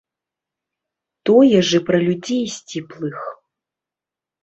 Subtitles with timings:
[1.31, 3.19] Тое ж і пра людзей сціплых.